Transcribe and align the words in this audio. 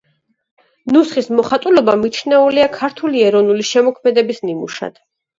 ნუსხის 0.93 1.27
მოხატულობა 1.39 1.93
მიჩნეულია 2.03 2.69
ქართული 2.77 3.21
ეროვნული 3.27 3.67
შემოქმედების 3.73 4.41
ნიმუშად. 4.47 4.99